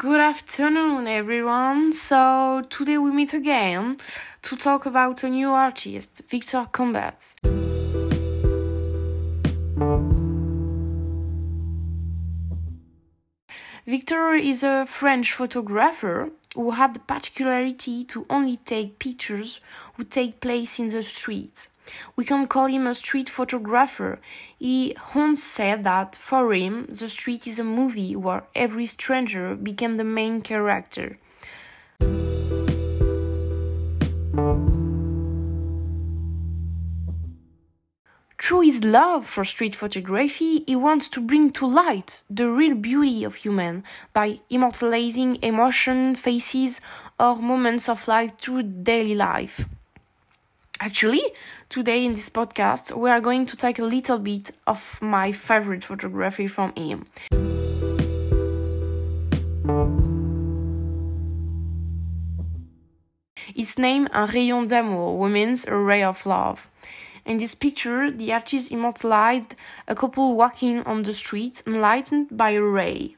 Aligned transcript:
Good 0.00 0.18
afternoon, 0.18 1.06
everyone. 1.08 1.92
So, 1.92 2.62
today 2.70 2.96
we 2.96 3.10
meet 3.10 3.34
again 3.34 3.98
to 4.40 4.56
talk 4.56 4.86
about 4.86 5.22
a 5.24 5.28
new 5.28 5.50
artist, 5.50 6.22
Victor 6.26 6.66
Cambet. 6.72 7.34
Victor 13.86 14.34
is 14.36 14.62
a 14.62 14.86
French 14.86 15.34
photographer 15.34 16.30
who 16.54 16.70
had 16.70 16.94
the 16.94 17.00
particularity 17.00 18.02
to 18.04 18.24
only 18.30 18.56
take 18.56 18.98
pictures 18.98 19.60
who 19.96 20.04
take 20.04 20.40
place 20.40 20.78
in 20.78 20.88
the 20.88 21.02
streets. 21.02 21.68
We 22.16 22.24
can 22.24 22.46
call 22.46 22.66
him 22.66 22.86
a 22.86 22.94
street 22.94 23.28
photographer. 23.28 24.20
He 24.58 24.96
once 25.14 25.42
said 25.42 25.84
that 25.84 26.16
for 26.16 26.52
him, 26.52 26.86
the 26.86 27.08
street 27.08 27.46
is 27.46 27.58
a 27.58 27.64
movie 27.64 28.14
where 28.16 28.44
every 28.54 28.86
stranger 28.86 29.54
became 29.54 29.96
the 29.96 30.04
main 30.04 30.42
character. 30.42 31.18
Through 38.42 38.62
his 38.62 38.82
love 38.82 39.26
for 39.26 39.44
street 39.44 39.76
photography, 39.76 40.64
he 40.66 40.74
wants 40.74 41.08
to 41.10 41.20
bring 41.20 41.52
to 41.52 41.66
light 41.66 42.22
the 42.28 42.48
real 42.48 42.74
beauty 42.74 43.22
of 43.22 43.36
human 43.36 43.84
by 44.12 44.40
immortalizing 44.48 45.38
emotion, 45.42 46.16
faces, 46.16 46.80
or 47.18 47.36
moments 47.36 47.88
of 47.88 48.08
life 48.08 48.32
through 48.38 48.62
daily 48.62 49.14
life. 49.14 49.66
Actually, 50.82 51.20
today 51.68 52.06
in 52.06 52.12
this 52.12 52.30
podcast, 52.30 52.96
we 52.96 53.10
are 53.10 53.20
going 53.20 53.44
to 53.44 53.54
take 53.54 53.78
a 53.78 53.84
little 53.84 54.18
bit 54.18 54.50
of 54.66 54.98
my 55.02 55.30
favorite 55.30 55.84
photography 55.84 56.48
from 56.48 56.72
him. 56.74 57.04
It's 63.54 63.76
named 63.76 64.08
Un 64.14 64.30
rayon 64.30 64.64
d'amour, 64.64 65.28
a 65.68 65.76
ray 65.76 66.02
of 66.02 66.24
love. 66.24 66.66
In 67.26 67.36
this 67.36 67.54
picture, 67.54 68.10
the 68.10 68.32
artist 68.32 68.72
immortalized 68.72 69.54
a 69.86 69.94
couple 69.94 70.34
walking 70.34 70.82
on 70.84 71.02
the 71.02 71.12
street, 71.12 71.62
enlightened 71.66 72.34
by 72.34 72.52
a 72.52 72.62
ray. 72.62 73.16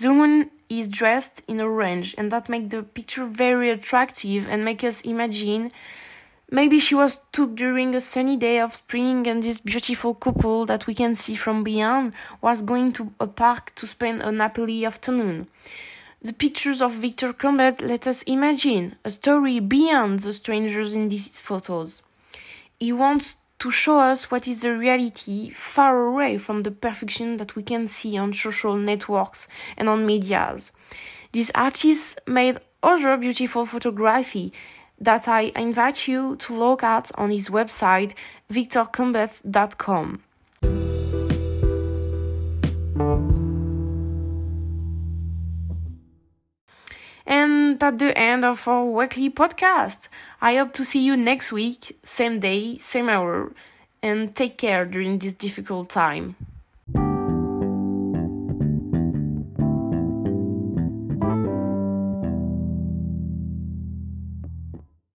The 0.00 0.08
woman 0.08 0.50
is 0.68 0.88
dressed 0.88 1.42
in 1.46 1.60
orange, 1.60 2.16
and 2.18 2.32
that 2.32 2.48
makes 2.48 2.70
the 2.70 2.82
picture 2.82 3.26
very 3.26 3.70
attractive 3.70 4.48
and 4.48 4.64
make 4.64 4.82
us 4.82 5.02
imagine 5.02 5.70
Maybe 6.50 6.78
she 6.78 6.94
was 6.94 7.18
took 7.32 7.56
during 7.56 7.92
a 7.94 8.00
sunny 8.00 8.36
day 8.36 8.60
of 8.60 8.76
spring, 8.76 9.26
and 9.26 9.42
this 9.42 9.58
beautiful 9.58 10.14
couple 10.14 10.64
that 10.66 10.86
we 10.86 10.94
can 10.94 11.16
see 11.16 11.34
from 11.34 11.64
beyond 11.64 12.12
was 12.40 12.62
going 12.62 12.92
to 12.92 13.12
a 13.18 13.26
park 13.26 13.74
to 13.74 13.86
spend 13.86 14.22
an 14.22 14.38
happy 14.38 14.84
afternoon. 14.84 15.48
The 16.22 16.32
pictures 16.32 16.80
of 16.80 16.92
Victor 16.92 17.32
Cambet 17.32 17.82
let 17.82 18.06
us 18.06 18.22
imagine 18.22 18.94
a 19.04 19.10
story 19.10 19.58
beyond 19.58 20.20
the 20.20 20.32
strangers 20.32 20.94
in 20.94 21.08
these 21.08 21.40
photos. 21.40 22.00
He 22.78 22.92
wants 22.92 23.36
to 23.58 23.72
show 23.72 23.98
us 23.98 24.30
what 24.30 24.46
is 24.46 24.60
the 24.60 24.76
reality 24.76 25.50
far 25.50 26.06
away 26.06 26.38
from 26.38 26.60
the 26.60 26.70
perfection 26.70 27.38
that 27.38 27.56
we 27.56 27.64
can 27.64 27.88
see 27.88 28.16
on 28.16 28.32
social 28.32 28.76
networks 28.76 29.48
and 29.76 29.88
on 29.88 30.06
medias. 30.06 30.70
This 31.32 31.50
artist 31.56 32.20
made 32.26 32.60
other 32.84 33.16
beautiful 33.16 33.66
photography 33.66 34.52
that 35.00 35.28
I 35.28 35.52
invite 35.56 36.08
you 36.08 36.36
to 36.36 36.58
look 36.58 36.82
at 36.82 37.10
on 37.16 37.30
his 37.30 37.48
website 37.48 38.12
victorcambet.com. 38.50 40.22
And 47.26 47.82
at 47.82 47.98
the 47.98 48.16
end 48.16 48.44
of 48.44 48.68
our 48.68 48.84
weekly 48.84 49.30
podcast, 49.30 50.08
I 50.40 50.56
hope 50.56 50.72
to 50.74 50.84
see 50.84 51.00
you 51.00 51.16
next 51.16 51.50
week, 51.50 51.98
same 52.04 52.38
day, 52.38 52.78
same 52.78 53.08
hour, 53.08 53.52
and 54.00 54.34
take 54.34 54.56
care 54.56 54.84
during 54.84 55.18
this 55.18 55.32
difficult 55.32 55.90
time. 55.90 56.36